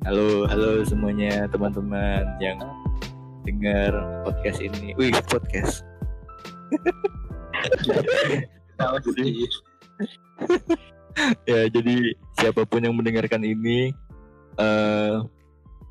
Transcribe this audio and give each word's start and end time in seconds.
Halo, 0.00 0.48
halo 0.48 0.80
semuanya 0.80 1.44
teman-teman 1.52 2.24
yang 2.40 2.56
dengar 3.44 3.92
podcast 4.24 4.64
ini. 4.64 4.96
Wih, 4.96 5.12
podcast. 5.28 5.84
Jadi, 8.80 9.44
ya, 11.52 11.68
jadi 11.68 12.16
siapa 12.40 12.64
pun 12.64 12.80
yang 12.80 12.96
mendengarkan 12.96 13.44
ini 13.44 13.92
eh 14.56 15.20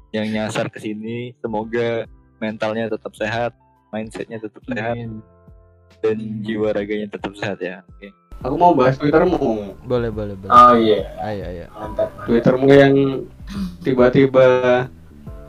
yang 0.09 0.25
nyasar 0.33 0.73
ke 0.73 0.81
sini 0.81 1.37
semoga 1.37 2.09
mentalnya 2.41 2.89
tetap 2.89 3.13
sehat, 3.13 3.53
mindsetnya 3.93 4.41
tetap 4.41 4.65
sehat 4.65 5.05
dan 6.01 6.17
jiwa 6.41 6.73
raganya 6.73 7.13
tetap 7.13 7.37
sehat 7.37 7.61
ya. 7.61 7.85
Oke. 7.85 8.09
Aku 8.39 8.55
mau 8.55 8.71
bahas 8.71 8.95
Twittermu. 8.95 9.75
Boleh, 9.83 10.07
boleh, 10.09 10.35
boleh. 10.35 10.47
oh 10.47 10.75
iya, 10.75 11.03
Ayo, 11.19 11.43
ayo. 11.43 11.65
mantap. 11.75 12.07
Twittermu 12.23 12.69
yang 12.69 12.95
tiba-tiba 13.81 14.47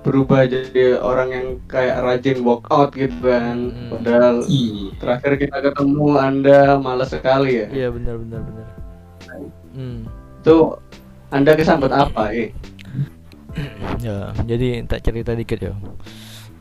berubah 0.00 0.48
jadi 0.48 0.96
orang 0.96 1.28
yang 1.30 1.46
kayak 1.68 2.00
rajin 2.00 2.40
workout 2.40 2.90
gitu 2.92 3.14
kan. 3.20 3.70
Hmm. 3.70 3.90
Padahal 3.94 4.34
Iya. 4.44 4.96
terakhir 4.96 5.32
kita 5.38 5.56
ketemu 5.62 6.06
Anda 6.16 6.58
malas 6.76 7.12
sekali 7.12 7.62
ya. 7.62 7.66
Iya, 7.68 7.88
benar, 7.92 8.14
benar, 8.18 8.40
benar. 8.42 8.66
Hmm. 9.70 9.98
Itu 10.40 10.56
Anda 11.30 11.52
kesambet 11.54 11.92
apa, 11.92 12.32
eh? 12.32 12.50
Ya, 14.00 14.30
jadi 14.46 14.86
tak 14.86 15.02
cerita 15.02 15.34
dikit 15.34 15.58
ya. 15.60 15.74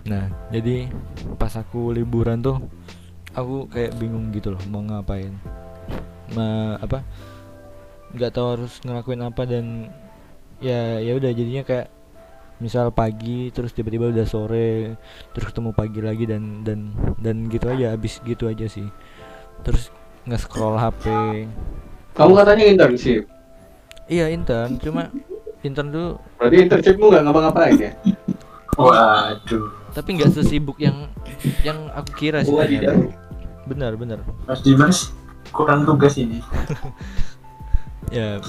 Nah, 0.06 0.26
jadi 0.50 0.90
pas 1.38 1.54
aku 1.54 1.94
liburan 1.94 2.42
tuh 2.42 2.58
aku 3.32 3.70
kayak 3.70 3.94
bingung 3.96 4.30
gitu 4.30 4.52
loh 4.52 4.62
mau 4.68 4.82
ngapain. 4.82 5.32
Ma, 6.32 6.78
apa? 6.78 7.02
nggak 8.10 8.32
tahu 8.34 8.48
harus 8.58 8.74
ngelakuin 8.82 9.22
apa 9.22 9.46
dan 9.46 9.86
ya 10.58 10.98
ya 10.98 11.14
udah 11.14 11.30
jadinya 11.30 11.62
kayak 11.62 11.94
misal 12.58 12.90
pagi 12.90 13.54
terus 13.54 13.70
tiba-tiba 13.72 14.10
udah 14.10 14.26
sore 14.26 14.98
terus 15.32 15.46
ketemu 15.46 15.72
pagi 15.72 16.02
lagi 16.02 16.26
dan 16.26 16.66
dan 16.66 16.92
dan 17.22 17.46
gitu 17.48 17.70
aja 17.70 17.94
habis 17.94 18.18
gitu 18.26 18.50
aja 18.50 18.66
sih 18.66 18.84
terus 19.62 19.94
nge-scroll 20.26 20.76
HP 20.76 21.06
Kamu 22.18 22.34
katanya 22.36 22.66
internship. 22.66 23.30
iya 24.10 24.28
intern 24.28 24.82
cuma 24.82 25.14
intern 25.62 25.94
tuh 25.94 26.08
Berarti 26.42 26.66
internshipmu 26.66 27.06
nggak 27.14 27.24
ngapa-ngapain 27.30 27.78
ya? 27.78 27.92
Waduh, 28.74 29.70
tapi 29.94 30.10
nggak 30.18 30.34
sesibuk 30.34 30.82
yang 30.82 31.08
yang 31.62 31.78
aku 31.94 32.12
kira 32.18 32.42
sih 32.42 32.52
benar 33.70 33.94
benar 33.96 34.20
Mas 34.50 34.66
Dimas 34.66 35.14
kurang 35.52 35.86
tugas 35.86 36.16
ini. 36.18 36.40
ya. 38.16 38.42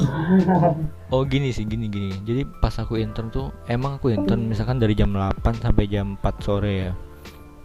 Oh 1.12 1.22
gini 1.26 1.52
sih 1.52 1.68
gini 1.68 1.90
gini. 1.90 2.16
Jadi 2.24 2.42
pas 2.60 2.74
aku 2.80 3.00
intern 3.00 3.28
tuh 3.28 3.52
emang 3.68 4.00
aku 4.00 4.12
intern 4.12 4.48
misalkan 4.48 4.80
dari 4.80 4.96
jam 4.96 5.12
8 5.12 5.42
sampai 5.60 5.84
jam 5.88 6.16
4 6.20 6.44
sore 6.44 6.72
ya. 6.88 6.92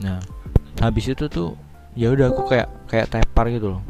Nah 0.03 0.19
habis 0.83 1.07
itu 1.07 1.25
tuh 1.31 1.55
ya 1.95 2.11
udah 2.11 2.31
aku 2.31 2.51
kayak 2.51 2.67
kayak 2.91 3.07
tepar 3.11 3.47
gitu 3.51 3.79
loh. 3.79 3.83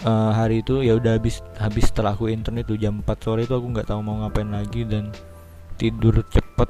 Eh, 0.00 0.30
hari 0.32 0.64
itu 0.64 0.80
ya 0.80 0.96
udah 0.96 1.20
habis 1.20 1.44
habis 1.60 1.92
setelah 1.92 2.16
aku 2.16 2.32
intern 2.32 2.56
itu 2.64 2.72
jam 2.80 3.04
4 3.04 3.20
sore 3.20 3.44
itu 3.44 3.52
aku 3.52 3.68
nggak 3.68 3.92
tahu 3.92 4.00
mau 4.00 4.24
ngapain 4.24 4.48
lagi 4.48 4.88
dan 4.88 5.12
tidur 5.76 6.24
cepet. 6.32 6.68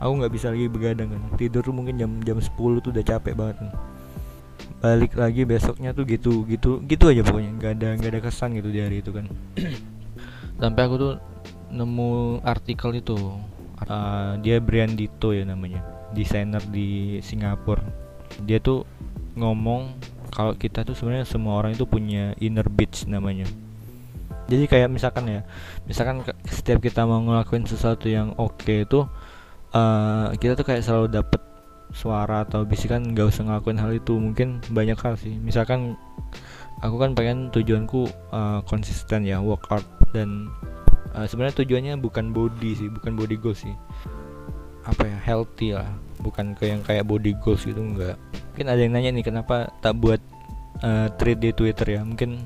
Aku 0.00 0.12
nggak 0.20 0.32
bisa 0.32 0.52
lagi 0.52 0.68
begadang 0.68 1.08
kan. 1.08 1.20
Tidur 1.40 1.64
tuh 1.64 1.72
mungkin 1.72 1.96
jam 1.96 2.20
jam 2.20 2.36
10 2.36 2.84
tuh 2.84 2.92
udah 2.92 3.04
capek 3.04 3.32
banget 3.32 3.64
kan. 3.64 3.70
Balik 4.80 5.12
lagi 5.14 5.44
besoknya 5.44 5.92
tuh 5.92 6.08
gitu 6.08 6.48
gitu 6.48 6.80
gitu 6.84 7.04
aja 7.12 7.22
pokoknya. 7.24 7.52
Nggak 7.56 7.72
ada 7.78 7.88
nggak 8.00 8.10
ada 8.10 8.20
kesan 8.24 8.56
gitu 8.56 8.68
di 8.72 8.80
hari 8.80 9.04
itu 9.04 9.12
kan. 9.12 9.28
Sampai 10.60 10.82
aku 10.88 10.96
tuh 10.96 11.14
nemu 11.70 12.42
artikel 12.42 13.00
itu. 13.00 13.16
Uh, 13.80 14.36
dia 14.44 14.60
Brian 14.60 14.92
Dito 14.92 15.32
ya 15.32 15.44
namanya. 15.44 15.80
Desainer 16.12 16.60
di 16.68 17.20
Singapura. 17.24 17.84
Dia 18.44 18.60
tuh 18.60 18.84
ngomong 19.36 19.96
kalau 20.30 20.54
kita 20.54 20.86
tuh 20.86 20.94
sebenarnya 20.94 21.26
semua 21.26 21.58
orang 21.58 21.74
itu 21.74 21.84
punya 21.84 22.32
inner 22.38 22.66
beach 22.68 23.04
namanya. 23.04 23.48
Jadi 24.50 24.66
kayak 24.66 24.90
misalkan 24.90 25.30
ya 25.30 25.40
misalkan 25.86 26.26
setiap 26.46 26.82
kita 26.82 27.06
mau 27.06 27.22
ngelakuin 27.22 27.66
sesuatu 27.66 28.10
yang 28.10 28.34
oke 28.34 28.66
itu 28.66 29.06
uh, 29.74 30.26
kita 30.38 30.58
tuh 30.58 30.66
kayak 30.66 30.82
selalu 30.82 31.06
dapet 31.10 31.42
suara 31.90 32.46
atau 32.46 32.62
bisikan 32.62 33.14
nggak 33.14 33.30
usah 33.30 33.46
ngelakuin 33.46 33.78
hal 33.78 33.90
itu. 33.94 34.14
Mungkin 34.16 34.62
banyak 34.70 34.98
hal 34.98 35.14
sih. 35.18 35.36
Misalkan 35.38 35.98
aku 36.80 36.96
kan 36.96 37.12
pengen 37.12 37.52
tujuanku 37.52 38.08
uh, 38.32 38.60
konsisten 38.66 39.26
ya 39.26 39.42
workout 39.42 39.84
dan 40.16 40.50
uh, 41.12 41.26
sebenarnya 41.28 41.62
tujuannya 41.64 41.94
bukan 42.00 42.32
body 42.32 42.70
sih 42.76 42.88
bukan 42.88 43.14
body 43.16 43.36
goals 43.38 43.62
sih. 43.62 43.74
Apa 44.86 45.06
ya 45.06 45.18
healthy 45.20 45.76
lah. 45.76 45.88
Bukan 46.20 46.52
ke 46.52 46.68
yang 46.68 46.84
kayak 46.84 47.08
body 47.08 47.32
goals 47.40 47.64
gitu 47.64 47.80
enggak 47.80 48.20
mungkin 48.60 48.76
ada 48.76 48.84
yang 48.84 48.92
nanya 48.92 49.10
nih 49.16 49.24
kenapa 49.24 49.72
tak 49.80 49.96
buat 49.96 50.20
uh, 50.84 51.08
thread 51.16 51.40
di 51.40 51.48
Twitter 51.56 51.96
ya? 51.96 52.04
Mungkin 52.04 52.44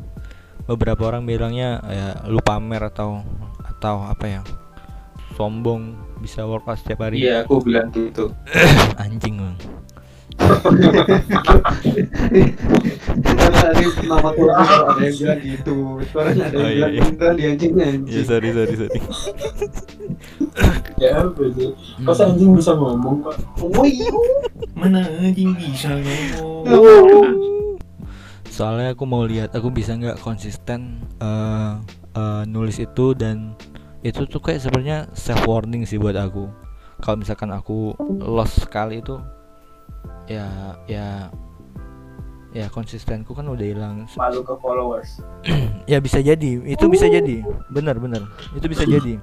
beberapa 0.70 1.10
orang 1.10 1.26
bilangnya 1.26 1.82
ya 1.90 2.22
lu 2.30 2.38
pamer 2.38 2.86
atau 2.86 3.18
atau 3.66 4.06
apa 4.06 4.24
ya 4.30 4.40
sombong 5.34 5.94
bisa 6.18 6.42
workout 6.42 6.78
setiap 6.78 7.04
hari 7.04 7.20
Iya, 7.20 7.44
aku 7.44 7.60
bilang 7.60 7.90
gitu. 7.90 8.30
anjing 9.02 9.36
bang 9.36 9.56
tadi 13.54 13.84
nama 14.04 14.30
Tuhan 14.34 14.50
ada 14.50 14.98
yang 14.98 15.14
bilang 15.14 15.40
gitu. 15.40 15.74
Sekarang 16.10 16.36
ada 16.36 16.56
Oh, 16.58 16.60
yang 16.60 16.68
iya, 16.68 16.74
bilang 16.74 16.92
iya. 16.92 17.02
kita 17.06 17.26
di 17.30 17.42
anjingnya 17.46 17.84
ya 17.84 17.92
anjing. 17.94 18.24
sorry 18.26 18.48
sorry 18.50 18.74
sorry 18.76 19.00
Ya 20.96 21.10
apa 21.20 21.42
sih? 21.54 21.70
Kok 22.02 22.14
anjing 22.20 22.50
bisa 22.54 22.72
ngomong 22.74 23.16
kok? 23.22 23.36
Wih. 23.78 23.98
Mana 24.74 25.00
anjing 25.06 25.54
bisa 25.54 25.90
ngomong? 25.94 27.42
soalnya 28.46 28.94
aku 28.94 29.02
mau 29.02 29.26
lihat 29.26 29.50
aku 29.50 29.66
bisa 29.68 29.98
nggak 29.98 30.22
konsisten 30.22 31.02
eh, 31.18 31.72
eh, 32.14 32.42
nulis 32.46 32.78
itu 32.78 33.10
dan 33.10 33.58
itu 34.04 34.28
tuh 34.28 34.38
kayak 34.44 34.60
sebenarnya 34.60 35.08
self 35.16 35.48
warning 35.48 35.88
sih 35.88 35.96
buat 35.96 36.12
aku. 36.12 36.44
Kalau 37.00 37.16
misalkan 37.16 37.48
aku 37.50 37.96
lost 38.20 38.68
sekali 38.68 39.00
itu 39.00 39.16
ya 40.28 40.76
ya 40.84 41.32
ya 42.52 42.68
konsistenku 42.68 43.32
kan 43.32 43.48
udah 43.48 43.64
hilang. 43.64 44.04
Malu 44.20 44.44
ke 44.44 44.54
followers. 44.60 45.24
ya 45.90 45.98
bisa 46.04 46.20
jadi 46.20 46.60
itu 46.68 46.84
bisa 46.86 47.08
jadi. 47.08 47.40
Benar 47.72 47.96
benar. 47.96 48.28
Itu 48.52 48.68
bisa 48.68 48.84
jadi. 48.84 49.16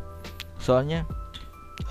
Soalnya 0.58 1.06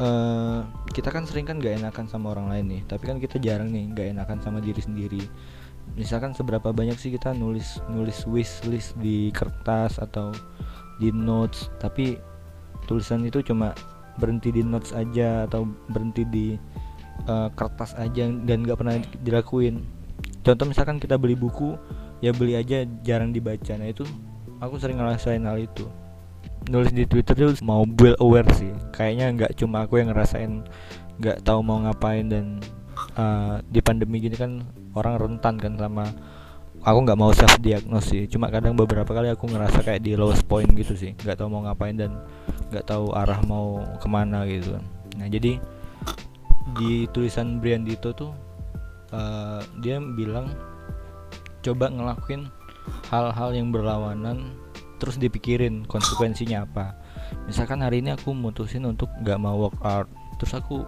eh 0.03 0.61
kita 0.91 1.15
kan 1.15 1.23
sering 1.31 1.47
kan 1.47 1.63
gak 1.63 1.79
enakan 1.79 2.11
sama 2.11 2.35
orang 2.35 2.51
lain 2.51 2.67
nih. 2.75 2.83
Tapi 2.91 3.07
kan 3.07 3.17
kita 3.23 3.39
jarang 3.39 3.71
nih 3.71 3.87
gak 3.95 4.19
enakan 4.19 4.43
sama 4.43 4.59
diri 4.59 4.83
sendiri. 4.83 5.23
Misalkan 5.95 6.35
seberapa 6.35 6.75
banyak 6.75 6.99
sih 6.99 7.15
kita 7.15 7.39
nulis 7.39 7.79
nulis 7.87 8.27
wish 8.27 8.67
list 8.67 8.99
di 8.99 9.31
kertas 9.31 10.03
atau 10.03 10.35
di 10.99 11.15
notes. 11.15 11.71
Tapi 11.79 12.30
tulisan 12.91 13.23
itu 13.23 13.39
cuma 13.47 13.71
berhenti 14.19 14.51
di 14.51 14.67
notes 14.67 14.91
aja 14.91 15.47
atau 15.47 15.63
berhenti 15.87 16.27
di 16.27 16.47
eh, 17.31 17.49
kertas 17.55 17.95
aja 17.95 18.27
dan 18.27 18.67
nggak 18.67 18.79
pernah 18.79 18.99
dilakuin. 19.23 19.87
Contoh 20.43 20.67
misalkan 20.67 20.99
kita 20.99 21.15
beli 21.15 21.39
buku 21.39 21.79
ya 22.19 22.35
beli 22.35 22.59
aja 22.59 22.83
jarang 23.07 23.31
dibaca. 23.31 23.79
Nah 23.79 23.87
itu 23.87 24.03
aku 24.59 24.77
sering 24.83 24.99
ngerasain 24.99 25.47
hal 25.47 25.63
itu. 25.63 25.87
Nulis 26.69 26.91
di 26.91 27.07
twitter 27.07 27.39
tuh 27.39 27.55
mau 27.63 27.87
well 28.03 28.19
aware 28.19 28.51
sih. 28.59 28.75
Kayaknya 28.91 29.27
nggak 29.39 29.53
cuma 29.57 29.87
aku 29.87 30.03
yang 30.03 30.11
ngerasain 30.11 30.67
nggak 31.21 31.45
tahu 31.47 31.61
mau 31.63 31.79
ngapain 31.85 32.27
dan 32.27 32.59
uh, 33.17 33.61
di 33.69 33.81
pandemi 33.85 34.21
gini 34.25 34.37
kan 34.37 34.65
orang 34.97 35.21
rentan 35.21 35.61
kan 35.61 35.77
sama 35.77 36.09
aku 36.81 36.99
nggak 37.05 37.19
mau 37.19 37.31
self 37.37 37.61
diagnose 37.61 38.09
sih. 38.09 38.23
Cuma 38.29 38.49
kadang 38.49 38.73
beberapa 38.77 39.09
kali 39.09 39.29
aku 39.29 39.49
ngerasa 39.49 39.85
kayak 39.85 40.01
di 40.05 40.17
lowest 40.17 40.45
point 40.49 40.69
gitu 40.73 40.97
sih. 40.97 41.13
Nggak 41.21 41.41
tahu 41.41 41.49
mau 41.53 41.63
ngapain 41.65 41.97
dan 41.97 42.17
nggak 42.73 42.87
tahu 42.89 43.13
arah 43.13 43.41
mau 43.45 43.85
ke 44.01 44.09
mana 44.09 44.49
gitu. 44.49 44.81
Nah 45.21 45.27
jadi 45.29 45.61
di 46.79 47.05
tulisan 47.11 47.59
Brian 47.59 47.83
Dito 47.85 48.15
tuh 48.15 48.33
uh, 49.13 49.61
dia 49.83 49.99
bilang 49.99 50.53
coba 51.61 51.93
ngelakuin 51.93 52.49
hal-hal 53.13 53.51
yang 53.53 53.69
berlawanan 53.75 54.57
terus 54.97 55.21
dipikirin 55.21 55.85
konsekuensinya 55.85 56.65
apa. 56.65 56.97
Misalkan 57.47 57.85
hari 57.85 58.01
ini 58.01 58.15
aku 58.17 58.33
mutusin 58.33 58.87
untuk 58.89 59.11
nggak 59.21 59.39
mau 59.41 59.69
workout 59.69 60.09
terus 60.41 60.57
aku 60.57 60.85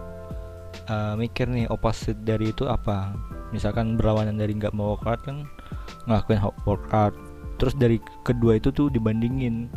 uh, 0.89 1.13
mikir 1.13 1.45
nih 1.45 1.69
opposite 1.69 2.17
dari 2.25 2.49
itu 2.49 2.65
apa. 2.65 3.13
Misalkan 3.53 3.93
berlawanan 3.99 4.39
dari 4.39 4.57
nggak 4.57 4.73
mau 4.73 4.97
workout 4.97 5.21
kan 5.25 5.45
ngelakuin 6.05 6.41
workout. 6.67 7.15
Terus 7.61 7.73
dari 7.77 7.97
kedua 8.27 8.59
itu 8.59 8.73
tuh 8.73 8.91
dibandingin 8.91 9.71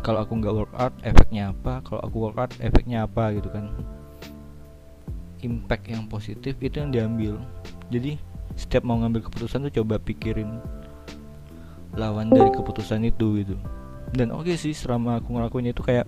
kalau 0.00 0.24
aku 0.24 0.38
nggak 0.40 0.54
workout 0.54 0.94
efeknya 1.04 1.52
apa? 1.52 1.84
Kalau 1.84 2.00
aku 2.04 2.16
workout 2.30 2.52
efeknya 2.60 3.04
apa 3.04 3.34
gitu 3.36 3.48
kan? 3.52 3.72
Impact 5.40 5.84
yang 5.88 6.04
positif 6.08 6.56
itu 6.60 6.80
yang 6.80 6.92
diambil. 6.92 7.40
Jadi 7.88 8.20
setiap 8.56 8.84
mau 8.84 9.00
ngambil 9.00 9.24
keputusan 9.28 9.68
tuh 9.68 9.82
coba 9.82 9.96
pikirin 9.96 10.60
lawan 11.96 12.30
dari 12.30 12.52
keputusan 12.52 13.08
itu 13.08 13.40
gitu. 13.42 13.56
Dan 14.10 14.34
oke 14.34 14.52
sih 14.58 14.74
selama 14.74 15.18
aku 15.22 15.36
ngelakuin 15.38 15.70
itu 15.70 15.82
kayak 15.82 16.06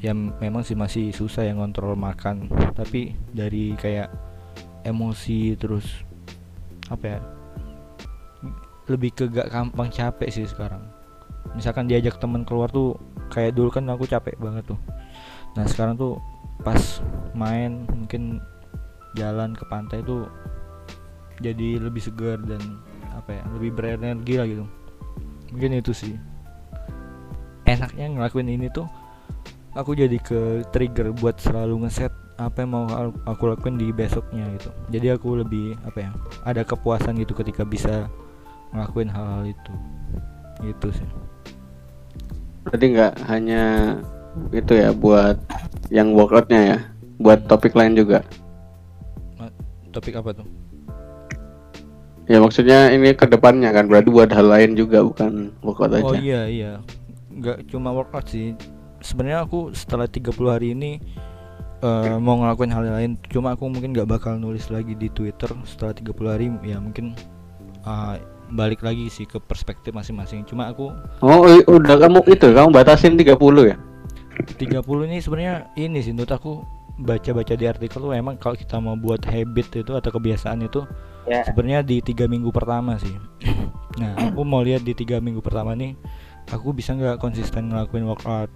ya 0.00 0.16
memang 0.16 0.64
sih 0.64 0.76
masih 0.76 1.12
susah 1.12 1.48
yang 1.48 1.60
ngontrol 1.60 1.96
makan. 1.96 2.52
Tapi 2.76 3.16
dari 3.32 3.74
kayak 3.76 4.12
emosi 4.84 5.56
terus 5.60 5.84
apa 6.88 7.04
ya 7.06 7.18
lebih 8.90 9.14
ke 9.14 9.30
gak 9.30 9.54
gampang 9.54 9.88
capek 9.88 10.28
sih 10.28 10.46
sekarang. 10.50 10.82
Misalkan 11.54 11.86
diajak 11.86 12.18
temen 12.18 12.42
keluar 12.42 12.66
tuh 12.66 12.98
kayak 13.30 13.54
dulu 13.54 13.70
kan 13.70 13.86
aku 13.86 14.10
capek 14.10 14.34
banget 14.42 14.66
tuh. 14.66 14.80
Nah 15.54 15.64
sekarang 15.70 15.94
tuh 15.94 16.18
pas 16.60 16.78
main 17.32 17.86
mungkin 17.88 18.42
jalan 19.14 19.54
ke 19.54 19.64
pantai 19.70 20.02
tuh 20.02 20.26
jadi 21.40 21.80
lebih 21.80 22.04
segar 22.04 22.36
dan 22.44 22.60
apa 23.16 23.40
ya 23.40 23.42
lebih 23.54 23.70
berenergi 23.78 24.34
lah 24.36 24.46
gitu. 24.46 24.64
Mungkin 25.54 25.78
itu 25.78 25.94
sih. 25.94 26.14
Enaknya 27.64 28.10
ngelakuin 28.10 28.50
ini 28.50 28.66
tuh 28.70 28.86
aku 29.78 29.94
jadi 29.94 30.18
ke 30.18 30.66
trigger 30.74 31.14
buat 31.14 31.38
selalu 31.38 31.86
ngeset 31.86 32.10
apa 32.40 32.64
yang 32.64 32.72
mau 32.72 32.88
aku 33.28 33.52
lakuin 33.52 33.76
di 33.76 33.92
besoknya 33.92 34.48
gitu. 34.58 34.70
Jadi 34.90 35.06
aku 35.12 35.38
lebih 35.42 35.76
apa 35.86 35.98
ya 35.98 36.10
ada 36.42 36.62
kepuasan 36.64 37.20
gitu 37.20 37.36
ketika 37.36 37.62
bisa 37.62 38.08
ngelakuin 38.74 39.10
hal-hal 39.10 39.42
itu. 39.46 39.72
Gitu 40.64 40.88
sih. 40.94 41.08
Berarti 42.66 42.86
nggak 42.92 43.14
hanya 43.26 43.62
itu 44.54 44.72
ya 44.78 44.94
buat 44.94 45.36
yang 45.90 46.14
workoutnya 46.14 46.60
ya, 46.76 46.78
buat 47.18 47.46
topik 47.50 47.74
lain 47.74 47.98
juga. 47.98 48.22
topik 49.90 50.14
apa 50.14 50.30
tuh? 50.30 50.46
Ya 52.30 52.38
maksudnya 52.38 52.94
ini 52.94 53.10
ke 53.10 53.26
depannya 53.26 53.74
kan 53.74 53.90
berarti 53.90 54.06
buat 54.06 54.30
hal 54.30 54.46
lain 54.46 54.78
juga 54.78 55.02
bukan 55.02 55.50
workout 55.66 55.98
aja. 55.98 56.06
oh 56.06 56.14
iya 56.14 56.46
iya. 56.46 56.72
Nggak 57.26 57.66
cuma 57.74 57.90
workout 57.90 58.30
sih. 58.30 58.54
Sebenarnya 59.02 59.42
aku 59.42 59.74
setelah 59.74 60.06
30 60.06 60.30
hari 60.46 60.78
ini 60.78 61.02
eh, 61.82 62.16
mau 62.22 62.38
ngelakuin 62.38 62.70
hal 62.70 62.86
lain. 62.86 63.18
Cuma 63.26 63.58
aku 63.58 63.66
mungkin 63.66 63.90
nggak 63.90 64.06
bakal 64.06 64.38
nulis 64.38 64.70
lagi 64.70 64.94
di 64.94 65.10
Twitter 65.10 65.50
setelah 65.66 65.90
30 65.90 66.30
hari. 66.30 66.46
Ya 66.62 66.78
mungkin 66.78 67.18
ah, 67.82 68.14
balik 68.50 68.82
lagi 68.82 69.06
sih 69.08 69.24
ke 69.24 69.38
perspektif 69.38 69.94
masing-masing. 69.94 70.42
Cuma 70.44 70.68
aku 70.68 70.90
Oh, 71.22 71.46
udah 71.46 71.96
kamu 71.96 72.26
itu 72.28 72.50
kamu 72.50 72.68
batasin 72.70 73.14
30 73.14 73.34
ya? 73.66 73.76
30 74.56 75.08
ini 75.08 75.18
sebenarnya 75.20 75.54
ini 75.76 76.00
sih 76.00 76.12
menurut 76.12 76.32
aku 76.32 76.52
baca-baca 77.00 77.56
di 77.56 77.64
artikel 77.64 77.96
tuh 77.96 78.12
emang 78.12 78.36
kalau 78.36 78.56
kita 78.56 78.76
mau 78.76 78.92
buat 78.92 79.20
habit 79.24 79.84
itu 79.84 79.92
atau 79.94 80.10
kebiasaan 80.10 80.60
itu 80.64 80.84
Ya. 81.28 81.44
sebenarnya 81.44 81.84
di 81.84 82.00
tiga 82.00 82.24
minggu 82.24 82.48
pertama 82.50 82.96
sih. 82.96 83.12
Nah 84.00 84.14
aku 84.16 84.46
mau 84.46 84.62
lihat 84.62 84.86
di 84.86 84.94
tiga 84.94 85.18
minggu 85.20 85.42
pertama 85.42 85.74
nih 85.74 85.92
aku 86.48 86.70
bisa 86.72 86.94
nggak 86.94 87.20
konsisten 87.20 87.68
ngelakuin 87.68 88.06
workout? 88.06 88.48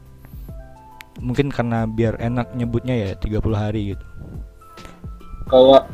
Mungkin 1.20 1.52
karena 1.52 1.84
biar 1.84 2.16
enak 2.18 2.56
nyebutnya 2.56 2.94
ya 2.96 3.08
30 3.14 3.42
hari 3.52 3.94
gitu. 3.94 4.04
Kayak 5.46 5.84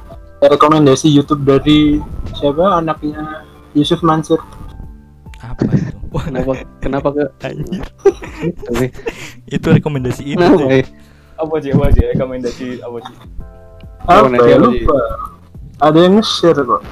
rekomendasi 0.40 1.10
YouTube 1.10 1.42
dari 1.42 1.98
siapa 2.32 2.80
anaknya 2.80 3.44
Yusuf 3.72 4.02
Mansur. 4.02 4.40
apa 5.40 5.64
itu 5.72 5.96
Wah, 6.10 6.26
Kenapa 6.26 6.52
kenapa 6.82 7.08
ke 7.14 7.24
anjir. 7.40 7.86
itu 9.48 9.66
rekomendasi 9.70 10.22
itu 10.26 10.36
Kenapa 10.36 10.68
ya? 10.68 10.82
Apa 11.38 11.54
sih? 11.58 11.70
Apa 11.70 11.86
sih? 11.90 12.02
Rekomendasi 12.12 12.66
apa 12.82 12.98
sih? 13.00 13.14
Apa 14.04 14.26
ya 14.28 14.56
apa 14.58 14.66
sih? 14.66 14.82
lupa. 14.84 14.98
Ada 15.80 15.98
yang 16.02 16.14
nge-share 16.18 16.60
kok. 16.60 16.82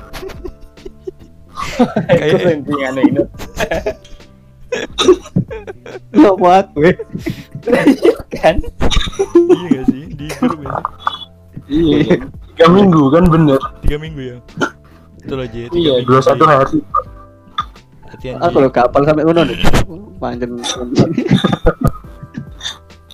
Itu 2.09 2.47
intinya 2.49 2.89
ini. 2.97 3.23
Kenapa 6.13 6.47
aku 6.63 6.79
ya? 6.85 6.95
Kan? 8.31 8.57
iya 9.35 9.67
gak 9.73 9.85
sih 9.91 10.03
di 10.15 10.27
grup 10.39 10.61
ya 10.63 10.79
Iya. 11.69 12.23
Tiga 12.55 12.67
minggu 12.71 13.03
kan 13.11 13.25
bener. 13.29 13.61
tiga 13.83 13.97
minggu 13.99 14.21
ya 14.25 14.37
itu 15.29 15.35
loh 15.37 15.47
tiga 15.47 15.69
Iya, 15.77 15.95
dua 16.09 16.21
satu 16.25 16.45
hari. 16.49 16.81
Latihan, 18.09 18.41
Ji. 18.41 18.45
Aku 18.49 18.57
lo 18.65 18.69
kapal 18.73 19.05
sampai 19.05 19.29
ngono 19.29 19.45
nih. 19.45 19.59
Panjen. 20.17 20.57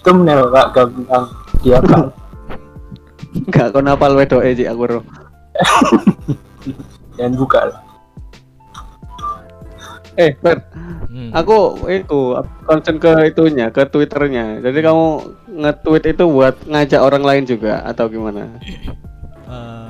Thumbnail 0.06 0.46
kak 0.54 0.68
gampang. 0.72 1.24
Dia 1.66 1.82
kan. 1.82 2.14
Enggak 3.34 3.66
kau 3.74 3.82
napal 3.82 4.14
wedoke 4.14 4.54
sih 4.54 4.70
aku 4.70 4.86
ro. 4.86 5.00
Dan 7.18 7.34
buka 7.34 7.66
lah. 7.66 7.80
Eh, 10.14 10.30
Fer, 10.38 10.62
Hmm. 11.10 11.30
aku 11.34 11.74
itu 11.90 12.38
concern 12.66 12.98
ke 12.98 13.10
itunya, 13.26 13.70
ke 13.70 13.82
Twitternya. 13.86 14.62
Jadi 14.62 14.78
kamu 14.78 15.06
nge-tweet 15.58 16.04
itu 16.10 16.24
buat 16.26 16.54
ngajak 16.66 17.02
orang 17.02 17.22
lain 17.22 17.44
juga 17.46 17.82
atau 17.82 18.06
gimana? 18.06 18.46
Eh, 19.46 19.83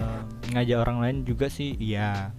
ngajak 0.54 0.78
orang 0.78 0.98
lain 1.02 1.16
juga 1.26 1.50
sih 1.50 1.74
iya. 1.76 2.32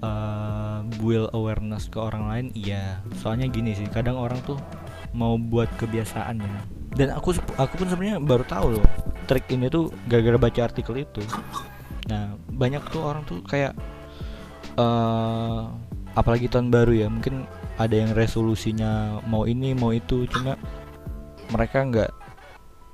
Eh, 0.00 0.78
build 0.96 1.28
awareness 1.36 1.92
ke 1.92 2.00
orang 2.00 2.24
lain 2.24 2.46
iya. 2.56 3.04
Soalnya 3.20 3.52
gini 3.52 3.76
sih 3.76 3.84
kadang 3.86 4.16
orang 4.16 4.40
tuh 4.48 4.56
mau 5.12 5.36
buat 5.36 5.68
kebiasaan 5.76 6.40
ya 6.40 6.80
dan 6.94 7.14
aku 7.14 7.34
aku 7.54 7.72
pun 7.78 7.86
sebenarnya 7.86 8.18
baru 8.18 8.44
tahu 8.46 8.66
loh 8.78 8.86
trik 9.30 9.46
ini 9.54 9.70
tuh 9.70 9.94
gara-gara 10.10 10.38
baca 10.38 10.60
artikel 10.66 11.06
itu. 11.06 11.22
Nah 12.10 12.34
banyak 12.50 12.82
tuh 12.90 13.02
orang 13.06 13.22
tuh 13.22 13.38
kayak 13.46 13.78
eh 14.74 15.60
apalagi 16.18 16.50
tahun 16.50 16.74
baru 16.74 17.06
ya 17.06 17.06
mungkin 17.06 17.46
ada 17.78 17.94
yang 17.94 18.10
resolusinya 18.18 19.22
mau 19.30 19.46
ini 19.46 19.70
mau 19.70 19.94
itu. 19.94 20.26
Cuma 20.26 20.58
mereka 21.54 21.86
nggak 21.86 22.10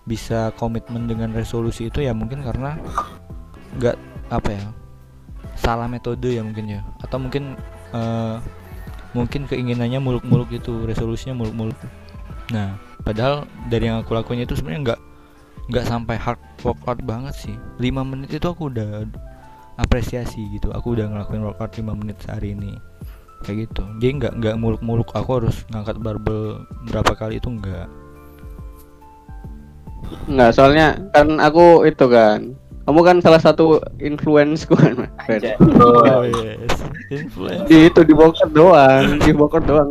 bisa 0.04 0.52
komitmen 0.60 1.08
dengan 1.08 1.32
resolusi 1.32 1.88
itu 1.88 2.04
ya 2.04 2.12
mungkin 2.12 2.44
karena 2.44 2.76
nggak 3.80 3.96
apa 4.28 4.50
ya 4.50 4.67
salah 5.56 5.88
metode 5.88 6.28
ya 6.37 6.44
mungkin 6.44 6.69
ya. 6.69 6.81
Atau 7.00 7.19
mungkin 7.19 7.56
eh, 7.96 8.37
mungkin 9.17 9.49
keinginannya 9.49 9.99
muluk-muluk 9.99 10.52
itu 10.52 10.84
resolusinya 10.84 11.34
muluk-muluk. 11.43 11.75
Nah 12.52 12.76
padahal 13.02 13.49
dari 13.73 13.88
yang 13.88 14.05
aku 14.05 14.12
lakuin 14.12 14.44
itu 14.44 14.55
sebenarnya 14.55 14.93
nggak 14.93 15.00
nggak 15.73 15.84
sampai 15.88 16.17
hard 16.20 16.38
workout 16.62 17.00
banget 17.02 17.34
sih. 17.34 17.56
5 17.81 18.05
menit 18.06 18.31
itu 18.31 18.46
aku 18.46 18.70
udah 18.70 19.08
apresiasi 19.81 20.46
gitu. 20.55 20.70
Aku 20.70 20.94
udah 20.94 21.11
ngelakuin 21.11 21.43
workout 21.43 21.75
5 21.75 21.90
menit 21.96 22.20
sehari 22.23 22.55
ini. 22.55 22.76
Kayak 23.43 23.73
gitu. 23.73 23.82
Jadi 23.99 24.12
nggak 24.23 24.32
nggak 24.38 24.56
muluk-muluk. 24.61 25.11
Aku 25.17 25.43
harus 25.43 25.67
ngangkat 25.73 25.99
barbel 25.99 26.62
berapa 26.87 27.12
kali 27.17 27.40
itu 27.40 27.50
enggak 27.50 27.88
Enggak, 30.31 30.55
soalnya 30.55 30.95
kan 31.11 31.42
aku 31.42 31.83
itu 31.83 32.06
kan. 32.06 32.54
Kamu 32.87 33.02
kan 33.02 33.19
salah 33.19 33.43
satu 33.43 33.83
influence 33.99 34.62
ku 34.62 34.78
kan, 34.83 35.11
oh 35.83 36.23
yes 36.31 36.71
influence 37.11 37.66
Di 37.66 37.90
itu 37.90 38.00
di 38.07 38.14
doang, 38.55 39.19
di 39.19 39.35
doang. 39.35 39.90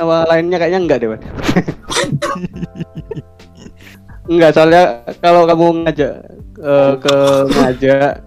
Apa 0.00 0.24
lainnya 0.32 0.56
kayaknya 0.56 0.80
enggak 0.80 0.98
deh, 1.04 1.08
enggak, 4.32 4.50
soalnya 4.56 5.04
kalau 5.20 5.44
kamu 5.44 5.84
ngajak 5.84 6.12
eh, 6.64 6.92
ke 6.96 7.16
ngajak 7.60 8.24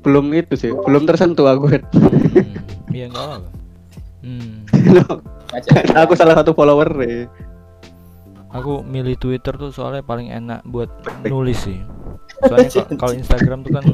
belum 0.00 0.32
itu 0.32 0.54
sih, 0.56 0.72
belum 0.72 1.04
tersentuh 1.04 1.52
aku. 1.52 1.76
Hmm, 1.76 2.96
iya 2.96 3.12
nggak 3.12 3.24
apa 3.28 3.36
hmm. 4.24 4.52
Aku 6.00 6.16
salah 6.16 6.32
satu 6.32 6.56
follower 6.56 6.88
deh. 6.96 7.28
Aku 8.56 8.80
milih 8.80 9.20
Twitter 9.20 9.52
tuh 9.60 9.68
soalnya 9.68 10.00
paling 10.00 10.32
enak 10.32 10.64
buat 10.64 10.88
nulis 11.28 11.60
sih. 11.68 11.76
Soalnya 12.46 12.70
ka- 12.70 12.96
kalau 12.96 13.14
Instagram 13.14 13.58
tuh 13.62 13.72
kan 13.74 13.84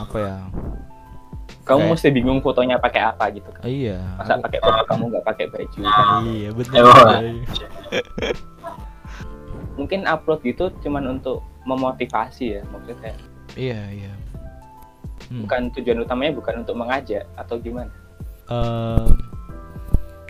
apa 0.00 0.16
ya? 0.18 0.36
Kamu 1.60 1.86
Kayak- 1.86 1.92
mesti 1.94 2.08
bingung 2.10 2.40
fotonya 2.40 2.76
pakai 2.76 3.02
apa 3.04 3.24
gitu 3.30 3.46
kan. 3.50 3.62
Iya. 3.62 3.98
Masa 4.18 4.32
aku- 4.34 4.44
pakai 4.48 4.58
foto 4.58 4.82
kamu 4.86 5.02
nggak 5.06 5.24
pakai 5.24 5.44
baju 5.48 5.78
kan. 5.80 6.22
iya 6.26 6.48
betul. 6.50 6.84
Mungkin 9.78 10.00
upload 10.04 10.40
gitu 10.42 10.64
cuman 10.82 11.18
untuk 11.18 11.40
memotivasi 11.64 12.58
ya 12.58 12.62
maksudnya. 12.68 13.14
Iya 13.54 13.80
iya. 13.90 14.12
Hmm. 15.30 15.46
Bukan 15.46 15.70
tujuan 15.78 16.02
utamanya 16.02 16.32
bukan 16.34 16.66
untuk 16.66 16.74
mengajak 16.74 17.24
atau 17.38 17.54
gimana. 17.56 17.92
Eh, 18.50 19.06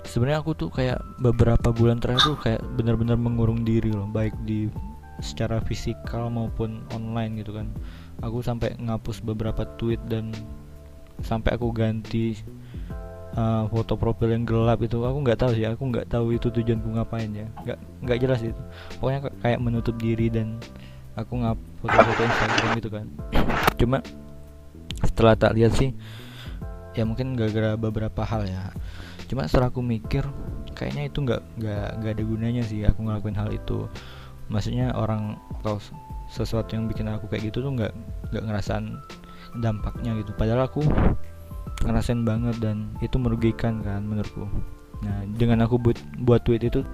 sebenarnya 0.04 0.44
aku 0.44 0.52
tuh 0.52 0.68
kayak 0.68 1.00
beberapa 1.18 1.72
bulan 1.72 1.96
terakhir 1.98 2.20
tuh 2.26 2.36
kayak 2.36 2.60
benar-benar 2.76 3.16
mengurung 3.16 3.64
diri 3.64 3.88
loh, 3.88 4.04
baik 4.06 4.36
di 4.44 4.68
secara 5.20 5.60
fisikal 5.64 6.28
maupun 6.28 6.84
online 6.92 7.40
gitu 7.40 7.56
kan. 7.56 7.68
Aku 8.20 8.44
sampai 8.44 8.76
ngapus 8.76 9.24
beberapa 9.24 9.64
tweet 9.80 10.00
dan 10.08 10.32
sampai 11.20 11.56
aku 11.56 11.72
ganti 11.72 12.36
eh, 13.36 13.64
foto 13.68 13.94
profil 13.96 14.32
yang 14.34 14.44
gelap 14.44 14.80
itu. 14.84 15.00
Aku 15.00 15.20
nggak 15.24 15.38
tahu 15.40 15.50
sih 15.56 15.64
aku 15.64 15.84
nggak 15.88 16.08
tahu 16.08 16.36
itu 16.36 16.48
tujuanku 16.52 16.88
ngapain 16.96 17.30
ya. 17.32 17.46
Nggak 17.64 17.78
nggak 18.04 18.18
jelas 18.20 18.40
itu. 18.44 18.62
Pokoknya 18.98 19.20
kayak 19.40 19.60
menutup 19.60 19.96
diri 19.96 20.28
dan 20.28 20.60
aku 21.16 21.40
ngap 21.40 21.58
foto-foto 21.84 22.22
Instagram 22.24 22.70
gitu 22.80 22.90
kan. 22.90 23.06
Cuma 23.80 23.98
setelah 25.00 25.32
tak 25.32 25.56
lihat 25.56 25.72
sih 25.76 25.96
ya 26.92 27.06
mungkin 27.06 27.38
gara-gara 27.38 27.78
beberapa 27.78 28.22
hal 28.26 28.44
ya. 28.48 28.74
Cuma 29.30 29.46
setelah 29.46 29.70
aku 29.70 29.80
mikir 29.80 30.26
kayaknya 30.74 31.12
itu 31.12 31.18
nggak 31.20 31.42
nggak 31.60 31.88
nggak 32.00 32.12
ada 32.16 32.24
gunanya 32.24 32.62
sih 32.64 32.80
aku 32.88 33.04
ngelakuin 33.04 33.36
hal 33.36 33.52
itu 33.52 33.84
maksudnya 34.50 34.92
orang 34.98 35.38
atau 35.62 35.78
sesuatu 36.30 36.74
yang 36.74 36.86
bikin 36.86 37.10
aku 37.10 37.26
kayak 37.30 37.50
gitu 37.50 37.62
tuh 37.62 37.72
nggak 37.74 37.94
nggak 38.34 38.44
ngerasain 38.46 38.98
dampaknya 39.58 40.14
gitu. 40.22 40.30
Padahal 40.34 40.66
aku 40.66 40.82
ngerasain 41.86 42.22
banget 42.22 42.58
dan 42.60 42.92
itu 43.00 43.16
merugikan 43.16 43.82
kan 43.82 44.04
menurutku. 44.04 44.46
Nah 45.00 45.24
dengan 45.38 45.64
aku 45.64 45.80
buat 45.80 45.98
buat 46.22 46.42
tweet 46.44 46.66
itu 46.66 46.84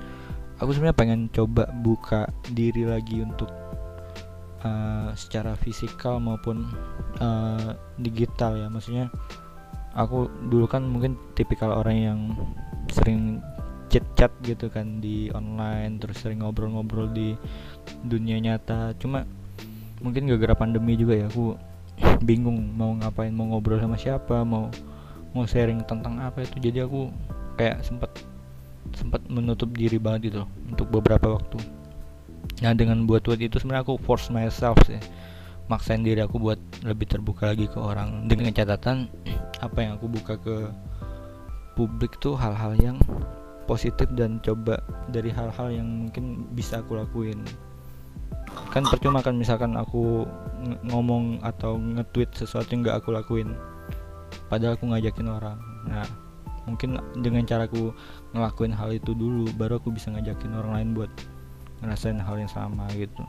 aku 0.62 0.70
sebenarnya 0.72 0.96
pengen 0.96 1.20
coba 1.32 1.68
buka 1.84 2.28
diri 2.52 2.88
lagi 2.88 3.20
untuk 3.20 3.50
uh, 4.64 5.10
secara 5.12 5.52
fisikal 5.58 6.16
maupun 6.22 6.64
uh, 7.20 7.76
digital 8.00 8.56
ya. 8.56 8.68
Maksudnya 8.72 9.12
aku 9.96 10.28
dulu 10.52 10.68
kan 10.68 10.84
mungkin 10.84 11.16
tipikal 11.36 11.72
orang 11.72 11.96
yang 11.96 12.18
sering 12.92 13.40
chat-chat 13.87 14.33
gitu 14.43 14.66
kan 14.69 14.99
di 14.99 15.31
online 15.31 16.02
terus 16.02 16.23
sering 16.23 16.43
ngobrol-ngobrol 16.43 17.11
di 17.11 17.38
dunia 18.07 18.38
nyata. 18.43 18.95
Cuma 18.99 19.25
mungkin 20.02 20.28
gara-gara 20.28 20.55
pandemi 20.55 20.99
juga 20.99 21.16
ya 21.16 21.26
aku 21.31 21.57
bingung 22.28 22.76
mau 22.76 22.93
ngapain 22.99 23.33
mau 23.33 23.49
ngobrol 23.49 23.81
sama 23.81 23.97
siapa 23.97 24.45
mau 24.45 24.69
mau 25.33 25.45
sharing 25.49 25.85
tentang 25.87 26.21
apa 26.21 26.45
itu. 26.45 26.59
Jadi 26.61 26.78
aku 26.85 27.09
kayak 27.57 27.85
sempat 27.87 28.11
sempat 28.95 29.21
menutup 29.26 29.73
diri 29.75 29.99
banget 29.99 30.33
gitu 30.33 30.37
loh 30.45 30.50
untuk 30.71 30.87
beberapa 30.90 31.37
waktu. 31.37 31.59
Nah 32.62 32.73
dengan 32.73 33.05
buat 33.05 33.25
tweet 33.26 33.50
itu 33.50 33.61
sebenarnya 33.61 33.85
aku 33.85 34.00
force 34.00 34.31
myself 34.33 34.78
sih 34.87 35.00
maksain 35.66 36.07
diri 36.07 36.23
aku 36.23 36.38
buat 36.38 36.59
lebih 36.87 37.11
terbuka 37.11 37.50
lagi 37.50 37.66
ke 37.66 37.78
orang. 37.78 38.31
Dengan 38.31 38.55
catatan 38.55 39.11
apa 39.66 39.78
yang 39.83 39.99
aku 39.99 40.07
buka 40.07 40.35
ke 40.38 40.71
publik 41.76 42.16
tuh 42.23 42.38
hal-hal 42.38 42.73
yang 42.81 42.97
positif 43.66 44.08
dan 44.14 44.38
coba 44.40 44.80
dari 45.11 45.28
hal-hal 45.35 45.68
yang 45.75 46.08
mungkin 46.08 46.46
bisa 46.54 46.80
aku 46.80 46.96
lakuin 46.96 47.42
kan 48.73 48.87
percuma 48.87 49.20
kan 49.20 49.37
misalkan 49.37 49.76
aku 49.76 50.25
ng- 50.62 50.80
ngomong 50.88 51.42
atau 51.42 51.76
nge-tweet 51.76 52.30
sesuatu 52.32 52.73
yang 52.73 52.87
nggak 52.87 53.02
aku 53.04 53.12
lakuin 53.12 53.52
padahal 54.49 54.78
aku 54.78 54.88
ngajakin 54.88 55.28
orang 55.28 55.58
nah 55.85 56.06
mungkin 56.66 56.99
dengan 57.23 57.46
caraku 57.46 57.94
ngelakuin 58.35 58.75
hal 58.75 58.90
itu 58.90 59.14
dulu 59.14 59.46
baru 59.54 59.78
aku 59.78 59.94
bisa 59.94 60.11
ngajakin 60.11 60.54
orang 60.54 60.73
lain 60.75 60.88
buat 60.99 61.11
ngerasain 61.82 62.18
hal 62.18 62.37
yang 62.40 62.50
sama 62.50 62.87
gitu 62.94 63.23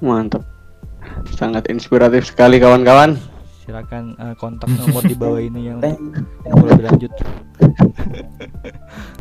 Mantap. 0.00 0.40
Sangat 1.36 1.68
inspiratif 1.68 2.32
sekali 2.32 2.56
kawan-kawan. 2.56 3.20
silakan 3.60 4.16
eh, 4.16 4.34
kontak 4.40 4.72
nomor 4.72 5.04
di 5.04 5.12
bawah 5.14 5.36
ini 5.38 5.68
yang 5.68 5.78
yang 5.84 6.54
mau 6.56 6.64
lebih 6.64 6.90
lanjut 6.90 7.12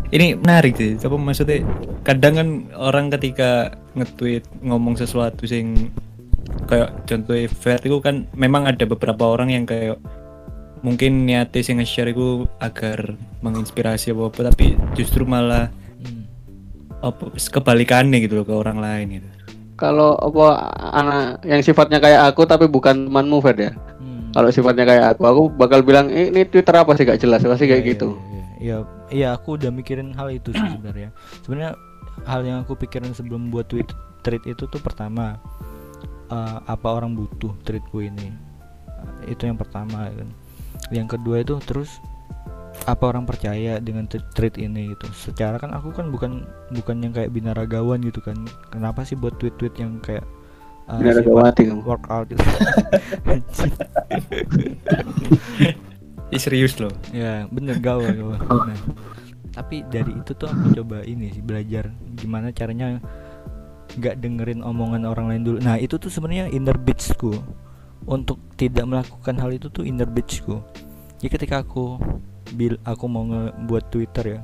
ini 0.09 0.33
menarik 0.35 0.73
sih 0.75 0.97
apa 0.97 1.15
maksudnya 1.15 1.61
kadang 2.01 2.33
kan 2.35 2.47
orang 2.73 3.13
ketika 3.13 3.69
nge-tweet 3.93 4.43
ngomong 4.61 4.97
sesuatu 4.97 5.45
sing 5.45 5.93
kayak 6.65 7.05
contohnya 7.05 7.45
fair 7.47 7.77
itu 7.81 8.01
kan 8.01 8.25
memang 8.33 8.65
ada 8.65 8.83
beberapa 8.83 9.29
orang 9.29 9.53
yang 9.53 9.65
kayak 9.65 10.01
mungkin 10.79 11.27
niatnya 11.27 11.61
sing 11.61 11.77
nge-share 11.77 12.09
itu 12.09 12.47
agar 12.57 13.13
menginspirasi 13.41 14.15
apa 14.15 14.23
apa 14.31 14.39
tapi 14.49 14.65
justru 14.93 15.23
malah 15.23 15.69
Hmm. 15.99 16.23
apa 17.03 17.35
kebalikannya 17.35 18.23
gitu 18.23 18.39
loh 18.39 18.47
ke 18.47 18.55
orang 18.55 18.79
lain 18.79 19.19
gitu 19.19 19.27
Kalau 19.75 20.15
apa 20.15 20.47
anak 20.91 21.43
yang 21.43 21.59
sifatnya 21.59 21.99
kayak 21.99 22.31
aku 22.31 22.43
tapi 22.43 22.67
bukan 22.67 23.07
temanmu 23.07 23.39
Fer 23.39 23.55
ya. 23.55 23.71
Hmm. 23.71 24.27
Kalau 24.31 24.51
sifatnya 24.51 24.83
kayak 24.83 25.05
aku, 25.15 25.23
aku 25.23 25.41
bakal 25.55 25.83
bilang 25.83 26.11
eh, 26.11 26.27
ini 26.27 26.43
Twitter 26.43 26.75
apa 26.75 26.95
sih 26.95 27.03
gak 27.03 27.19
jelas 27.19 27.43
pasti 27.43 27.63
kayak 27.63 27.83
Iya, 27.83 27.89
gitu. 27.95 28.09
iya, 28.11 28.28
iya. 28.59 28.83
Iya, 29.09 29.33
aku 29.33 29.57
udah 29.57 29.73
mikirin 29.73 30.13
hal 30.13 30.29
itu 30.29 30.53
sih 30.53 30.67
sebenarnya. 30.77 31.09
Sebenarnya 31.41 31.73
hal 32.27 32.43
yang 32.43 32.67
aku 32.67 32.75
pikirin 32.75 33.15
sebelum 33.15 33.47
buat 33.49 33.71
tweet 33.71 33.87
tweet 34.21 34.43
itu 34.45 34.67
tuh 34.67 34.81
pertama 34.83 35.39
eh, 36.29 36.57
apa 36.67 36.87
orang 36.91 37.15
butuh 37.15 37.55
tweetku 37.63 38.03
ini. 38.03 38.35
Eh, 39.25 39.33
itu 39.33 39.47
yang 39.47 39.57
pertama 39.57 40.11
kan. 40.11 40.29
Yang 40.93 41.17
kedua 41.17 41.41
itu 41.41 41.57
terus 41.63 41.97
apa 42.87 43.11
orang 43.11 43.27
percaya 43.27 43.79
dengan 43.81 44.07
tweet 44.07 44.57
ini 44.61 44.93
gitu. 44.93 45.07
Secara 45.11 45.59
kan 45.59 45.73
aku 45.73 45.91
kan 45.95 46.11
bukan 46.13 46.45
bukan 46.75 47.03
yang 47.03 47.13
kayak 47.15 47.31
binaragawan 47.33 48.01
gitu 48.03 48.21
kan. 48.21 48.45
Kenapa 48.69 49.03
sih 49.07 49.15
buat 49.17 49.39
tweet-tweet 49.41 49.75
yang 49.79 49.99
kayak 50.03 50.23
gawati 50.89 51.69
kamu. 51.69 51.85
workout 51.85 52.25
gitu. 52.33 52.41
Ih, 56.29 56.41
serius 56.41 56.77
loh. 56.77 56.93
Ya 57.09 57.49
bener 57.49 57.81
gaul 57.81 58.05
nah, 58.05 58.77
tapi 59.49 59.81
dari 59.89 60.13
itu 60.13 60.31
tuh 60.37 60.45
aku 60.45 60.77
coba 60.81 61.01
ini 61.03 61.33
sih 61.33 61.41
belajar 61.41 61.89
gimana 62.15 62.53
caranya 62.53 63.01
nggak 63.97 64.21
dengerin 64.21 64.61
omongan 64.61 65.09
orang 65.09 65.33
lain 65.33 65.43
dulu. 65.43 65.57
Nah 65.59 65.81
itu 65.81 65.97
tuh 65.97 66.13
sebenarnya 66.13 66.53
inner 66.53 66.77
bitchku 66.77 67.33
untuk 68.05 68.37
tidak 68.55 68.85
melakukan 68.85 69.35
hal 69.41 69.49
itu 69.51 69.67
tuh 69.73 69.83
inner 69.83 70.07
bitchku 70.07 70.61
jadi 71.19 71.29
ketika 71.35 71.55
aku 71.67 71.99
bil 72.55 72.79
aku 72.87 73.05
mau 73.11 73.27
ngebuat 73.27 73.91
twitter 73.91 74.25
ya 74.25 74.41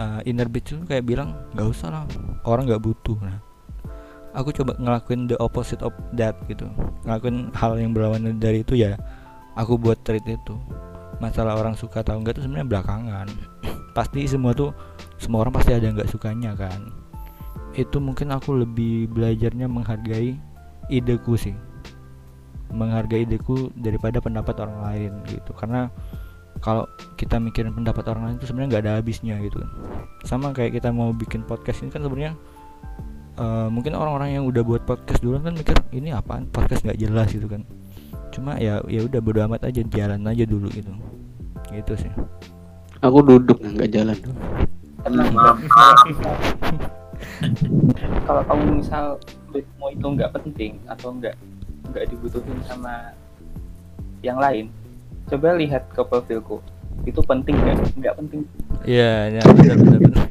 uh, 0.00 0.20
inner 0.24 0.48
bitch 0.48 0.72
tuh 0.72 0.80
kayak 0.88 1.04
bilang 1.04 1.36
nggak 1.52 1.68
usah 1.68 1.92
lah 1.92 2.04
orang 2.48 2.64
nggak 2.64 2.80
butuh. 2.80 3.20
Nah 3.20 3.36
aku 4.32 4.56
coba 4.56 4.80
ngelakuin 4.80 5.28
the 5.28 5.36
opposite 5.36 5.84
of 5.84 5.92
that 6.16 6.40
gitu. 6.48 6.64
Ngelakuin 7.04 7.52
hal 7.52 7.76
yang 7.76 7.92
berlawanan 7.92 8.40
dari 8.40 8.64
itu 8.64 8.80
ya 8.80 8.96
aku 9.58 9.74
buat 9.74 9.98
tweet 10.06 10.22
itu 10.22 10.54
masalah 11.18 11.58
orang 11.58 11.74
suka 11.74 12.06
atau 12.06 12.14
enggak 12.14 12.38
itu 12.38 12.46
sebenarnya 12.46 12.78
belakangan. 12.78 13.26
Pasti 13.96 14.22
semua 14.30 14.54
tuh 14.54 14.70
semua 15.18 15.42
orang 15.42 15.58
pasti 15.58 15.74
ada 15.74 15.90
nggak 15.90 16.06
sukanya 16.14 16.54
kan. 16.54 16.94
Itu 17.74 17.98
mungkin 17.98 18.30
aku 18.30 18.62
lebih 18.62 19.10
belajarnya 19.10 19.66
menghargai 19.66 20.38
ideku 20.86 21.34
sih. 21.34 21.58
Menghargai 22.70 23.26
ideku 23.26 23.74
daripada 23.74 24.22
pendapat 24.22 24.54
orang 24.62 24.78
lain 24.86 25.12
gitu. 25.26 25.50
Karena 25.58 25.90
kalau 26.62 26.86
kita 27.18 27.42
mikirin 27.42 27.74
pendapat 27.74 28.06
orang 28.14 28.30
lain 28.30 28.36
itu 28.38 28.46
sebenarnya 28.46 28.78
nggak 28.78 28.84
ada 28.86 28.94
habisnya 29.02 29.34
gitu. 29.42 29.58
Sama 30.22 30.54
kayak 30.54 30.78
kita 30.78 30.94
mau 30.94 31.10
bikin 31.10 31.42
podcast 31.42 31.82
ini 31.82 31.90
kan 31.90 32.06
sebenarnya 32.06 32.38
eh, 33.42 33.68
mungkin 33.74 33.98
orang-orang 33.98 34.38
yang 34.38 34.46
udah 34.46 34.62
buat 34.62 34.86
podcast 34.86 35.18
duluan 35.18 35.42
kan 35.42 35.58
mikir 35.58 35.74
ini 35.90 36.14
apaan? 36.14 36.46
Podcast 36.46 36.86
nggak 36.86 37.02
jelas 37.02 37.34
gitu 37.34 37.50
kan 37.50 37.66
cuma 38.34 38.56
ya 38.60 38.80
ya 38.86 39.00
udah 39.04 39.20
bodo 39.20 39.40
amat 39.46 39.68
aja 39.68 39.82
jalan 39.86 40.22
aja 40.26 40.44
dulu 40.44 40.68
gitu. 40.72 40.92
Gitu 41.72 41.92
sih. 41.96 42.12
Aku 43.04 43.22
duduk 43.22 43.58
nggak 43.62 43.90
jalan. 43.94 44.18
tenang 44.98 45.30
kalau 48.26 48.42
kamu 48.50 48.82
misal 48.82 49.14
ritme 49.54 49.86
itu 49.94 50.06
nggak 50.06 50.30
penting 50.34 50.74
atau 50.90 51.14
nggak 51.14 51.38
nggak 51.94 52.04
dibutuhin 52.10 52.58
sama 52.66 53.14
yang 54.26 54.42
lain 54.42 54.74
coba 55.30 55.54
lihat 55.54 55.86
ke 55.94 56.02
profilku 56.02 56.58
itu 57.06 57.20
penting 57.22 57.54
nggak? 57.54 57.76
Nggak 57.94 58.14
penting. 58.18 58.42
Iya, 58.82 59.38
ya 59.38 59.42
benar 59.54 59.76
benar 59.78 59.98
benar. 60.02 60.26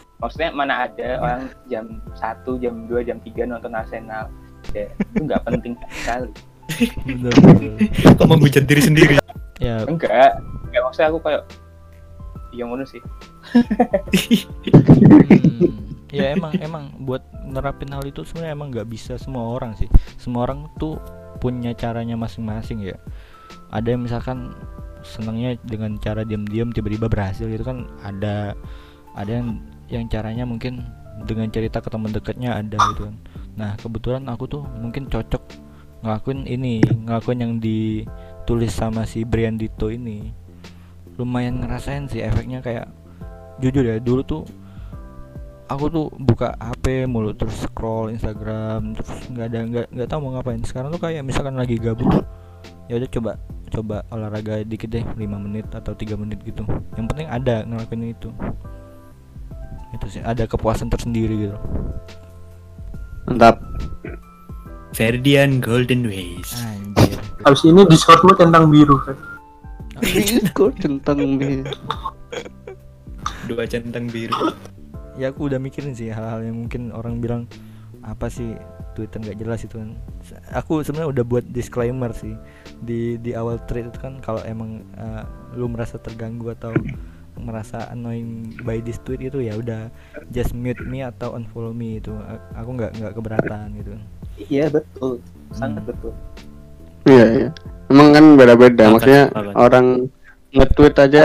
maksudnya 0.18 0.50
mana 0.54 0.86
ada 0.86 1.08
orang 1.20 1.42
jam 1.66 1.84
1, 2.14 2.62
jam 2.62 2.74
2, 2.86 3.08
jam 3.08 3.18
3 3.20 3.50
nonton 3.50 3.74
Arsenal. 3.74 4.30
Ya 4.72 4.88
itu 4.90 5.20
nggak 5.24 5.42
penting 5.44 5.74
sekali. 6.02 6.30
Kok 8.16 8.26
menghujat 8.26 8.64
diri 8.64 8.82
sendiri? 8.82 9.14
Ya, 9.60 9.84
enggak. 9.84 10.40
Enggak 10.70 10.82
maksudnya 10.82 11.08
aku 11.12 11.20
kayak 11.22 11.42
yang 12.54 12.70
ngono 12.70 12.86
sih. 12.86 13.02
Hmm, 14.64 16.14
ya 16.14 16.38
emang 16.38 16.52
emang. 16.62 16.84
Buat 17.02 17.22
nerapin 17.44 17.90
hal 17.90 18.06
itu 18.06 18.22
sebenarnya 18.22 18.54
emang 18.54 18.68
nggak 18.72 18.88
bisa 18.88 19.18
semua 19.18 19.44
orang 19.58 19.74
sih. 19.76 19.90
Semua 20.16 20.46
orang 20.48 20.70
tuh 20.78 20.96
punya 21.42 21.74
caranya 21.74 22.16
masing-masing 22.16 22.80
ya. 22.80 22.96
Ada 23.74 23.98
yang 23.98 24.06
misalkan 24.06 24.54
senangnya 25.04 25.60
dengan 25.68 26.00
cara 26.00 26.24
diam-diam 26.24 26.72
tiba-tiba 26.72 27.12
berhasil 27.12 27.44
gitu 27.44 27.60
kan 27.60 27.84
ada 28.00 28.56
ada 29.14 29.28
yang 29.30 29.60
yang 29.88 30.08
caranya 30.08 30.44
mungkin 30.48 30.84
dengan 31.24 31.48
cerita 31.52 31.78
ke 31.78 31.88
teman 31.88 32.10
dekatnya 32.10 32.58
ada 32.58 32.76
gitu 32.94 33.10
kan. 33.10 33.16
Nah, 33.54 33.70
kebetulan 33.78 34.26
aku 34.26 34.50
tuh 34.50 34.62
mungkin 34.80 35.06
cocok 35.06 35.42
ngelakuin 36.02 36.44
ini, 36.44 36.82
ngelakuin 36.82 37.40
yang 37.40 37.52
ditulis 37.62 38.74
sama 38.74 39.06
si 39.06 39.22
Brian 39.22 39.56
Dito 39.56 39.88
ini. 39.88 40.34
Lumayan 41.14 41.62
ngerasain 41.62 42.10
sih 42.10 42.20
efeknya 42.20 42.58
kayak 42.58 42.90
jujur 43.62 43.86
ya 43.86 44.02
dulu 44.02 44.22
tuh 44.26 44.42
aku 45.70 45.84
tuh 45.88 46.06
buka 46.20 46.52
HP 46.58 47.08
mulu 47.08 47.32
terus 47.32 47.64
scroll 47.64 48.12
Instagram 48.12 48.92
terus 48.98 49.10
nggak 49.30 49.46
ada 49.48 49.58
nggak 49.64 49.86
nggak 49.94 50.08
tahu 50.10 50.18
mau 50.26 50.30
ngapain 50.36 50.60
sekarang 50.66 50.92
tuh 50.92 51.00
kayak 51.00 51.22
misalkan 51.24 51.56
lagi 51.56 51.80
gabut 51.80 52.26
ya 52.90 53.00
udah 53.00 53.10
coba 53.10 53.32
coba 53.72 53.96
olahraga 54.12 54.62
dikit 54.62 54.92
deh 54.92 55.02
5 55.02 55.18
menit 55.18 55.66
atau 55.72 55.96
tiga 55.96 56.14
menit 56.14 56.38
gitu 56.44 56.62
yang 56.94 57.06
penting 57.08 57.26
ada 57.26 57.64
ngelakuin 57.64 58.12
itu 58.12 58.28
itu 59.94 60.18
sih 60.18 60.22
ada 60.22 60.44
kepuasan 60.44 60.90
tersendiri 60.90 61.48
gitu 61.48 61.58
Mantap. 63.24 63.56
Ferdian 64.92 65.58
Golden 65.58 66.06
Ways. 66.06 66.60
Anjir. 66.60 67.18
Habis 67.42 67.64
ini 67.66 67.82
Discordmu 67.88 68.36
centang 68.36 68.68
biru 68.68 69.00
kan. 69.00 69.16
Kok 70.56 70.70
centang 70.78 71.40
nih. 71.40 71.64
Dua 73.48 73.64
centang 73.64 74.06
biru. 74.12 74.52
Ya 75.16 75.32
aku 75.32 75.48
udah 75.48 75.56
mikirin 75.56 75.96
sih 75.96 76.12
hal-hal 76.12 76.44
yang 76.44 76.66
mungkin 76.66 76.92
orang 76.92 77.18
bilang 77.18 77.48
apa 78.04 78.28
sih 78.28 78.54
Twitter 78.92 79.18
nggak 79.24 79.40
jelas 79.40 79.64
itu 79.64 79.80
kan. 79.80 79.96
Aku 80.52 80.84
sebenarnya 80.84 81.10
udah 81.16 81.24
buat 81.24 81.44
disclaimer 81.48 82.12
sih 82.12 82.36
di 82.84 83.16
di 83.18 83.32
awal 83.32 83.56
thread 83.64 83.88
itu 83.88 83.98
kan 83.98 84.20
kalau 84.20 84.44
emang 84.44 84.84
eh, 85.00 85.24
lu 85.56 85.66
merasa 85.72 85.96
terganggu 85.96 86.52
atau 86.52 86.76
merasa 87.34 87.90
annoying 87.90 88.54
by 88.62 88.78
this 88.78 89.02
tweet 89.02 89.20
itu 89.20 89.42
ya 89.42 89.54
udah 89.54 89.90
just 90.30 90.54
mute 90.54 90.78
me 90.82 91.02
atau 91.02 91.34
unfollow 91.34 91.70
me 91.70 91.98
itu 91.98 92.14
aku 92.54 92.70
nggak 92.72 92.92
nggak 92.96 93.12
keberatan 93.12 93.66
gitu 93.78 93.92
Iya 94.50 94.66
betul, 94.66 95.22
sangat 95.54 95.86
Hmm. 95.86 95.88
betul. 95.94 96.12
Iya, 97.06 97.26
iya. 97.30 97.48
Emang 97.86 98.10
kan 98.10 98.24
beda-beda. 98.34 98.84
Maksudnya 98.90 99.24
orang 99.54 100.10
nge-tweet 100.50 100.94
aja 100.98 101.24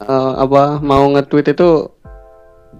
eh, 0.00 0.32
apa 0.38 0.80
mau 0.80 1.04
nge-tweet 1.12 1.52
itu 1.52 1.68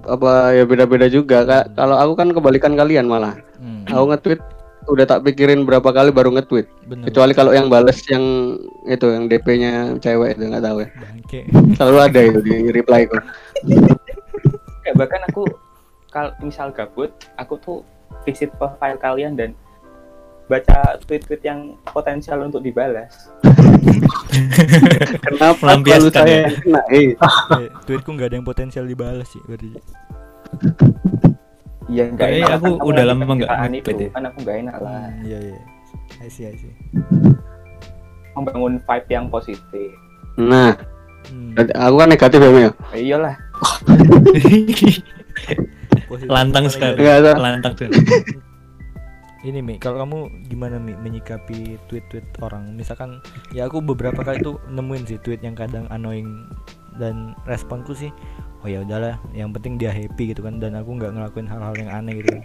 apa 0.09 0.57
ya 0.57 0.65
beda-beda 0.65 1.13
juga 1.13 1.45
kak. 1.45 1.77
Kalau 1.77 2.01
aku 2.01 2.13
kan 2.17 2.29
kebalikan 2.33 2.73
kalian 2.73 3.05
malah. 3.05 3.37
hmm, 3.61 3.85
Aku 3.93 4.09
nge-tweet 4.09 4.41
udah 4.89 5.05
tak 5.05 5.21
pikirin 5.25 5.69
berapa 5.69 5.85
kali 5.85 6.11
baru 6.11 6.33
nge-tweet. 6.35 6.67
bener 6.89 7.05
Kecuali 7.13 7.33
kalau 7.37 7.53
yang 7.53 7.69
bales 7.69 8.01
yang 8.09 8.57
itu 8.89 9.07
yang 9.07 9.29
DP-nya 9.29 10.01
cewek 10.01 10.37
itu 10.41 10.45
nggak 10.49 10.65
tahu 10.65 10.79
ya. 10.83 10.89
bangke 10.97 11.41
Selalu 11.77 11.97
ada 12.01 12.21
itu 12.25 12.41
di 12.41 12.55
reply 12.73 13.05
kok. 13.05 13.23
Kayak 14.83 14.97
bahkan 15.01 15.21
aku 15.29 15.45
kalau 16.09 16.33
misal 16.41 16.73
gabut, 16.73 17.13
aku 17.37 17.61
tuh 17.61 17.79
visit 18.25 18.49
profile 18.57 18.97
kalian 18.97 19.37
dan 19.37 19.53
baca 20.49 20.97
tweet-tweet 21.05 21.45
yang 21.45 21.77
potensial 21.85 22.41
untuk 22.41 22.65
dibalas. 22.65 23.29
Kenapa 25.29 25.77
kalau 25.85 26.09
saya 26.09 26.49
ya? 26.49 26.51
kena? 26.57 26.81
Eh, 26.89 27.13
Eh, 27.61 27.69
tweetku 27.85 28.17
nggak 28.17 28.33
ada 28.33 28.37
yang 28.41 28.49
potensial 28.49 28.89
dibalas 28.89 29.29
sih 29.29 29.43
berarti 29.45 29.69
Iya 31.89 32.05
enggak 32.07 32.29
enak 32.31 32.51
aku 32.55 32.65
kan 32.71 32.85
udah 32.85 33.05
lama 33.05 33.23
nggak 33.25 33.49
kerjaan 33.49 33.71
nge-tweet 33.71 33.91
itu 33.91 34.05
ya. 34.05 34.11
kan 34.13 34.23
aku 34.25 34.37
nggak 34.45 34.57
enak 34.61 34.77
lah 34.79 34.93
Hmm, 34.93 35.25
iya 35.25 35.39
iya 35.43 35.59
I 36.21 36.29
see 36.29 36.45
I 36.45 36.55
see 36.55 36.73
membangun 38.33 38.79
vibe 38.79 39.09
yang 39.09 39.27
positif. 39.29 39.91
Nah, 40.37 40.73
Hmm, 41.29 41.53
aku 41.59 41.95
kan 41.99 42.09
negatif 42.09 42.39
ya, 42.39 42.49
Mio? 42.49 42.71
Eh, 42.95 43.03
iyalah, 43.05 43.35
Lantang 46.27 46.67
sekali. 46.71 46.95
Enggak. 46.97 47.37
Lantang 47.37 47.73
tuh. 47.75 47.91
ini 49.39 49.63
Mi 49.63 49.77
kalau 49.77 50.03
kamu 50.03 50.19
gimana 50.47 50.79
Mi 50.79 50.95
menyikapi 50.95 51.79
tweet-tweet 51.87 52.41
orang 52.41 52.75
misalkan 52.75 53.23
ya 53.51 53.65
aku 53.65 53.79
beberapa 53.79 54.21
kali 54.21 54.41
tuh 54.41 54.59
nemuin 54.67 55.05
sih 55.07 55.19
tweet 55.23 55.41
yang 55.41 55.55
kadang 55.55 55.87
annoying 55.89 56.49
dan 56.99 57.33
responku 57.45 57.95
sih 57.95 58.11
oh 58.63 58.69
ya 58.69 58.79
udahlah 58.83 59.15
yang 59.35 59.51
penting 59.55 59.79
dia 59.81 59.91
happy 59.95 60.35
gitu 60.35 60.41
kan 60.47 60.59
dan 60.63 60.75
aku 60.79 60.91
nggak 60.99 61.15
ngelakuin 61.15 61.49
hal-hal 61.51 61.75
yang 61.79 61.91
aneh 61.91 62.15
gitu 62.23 62.29
kan. 62.39 62.43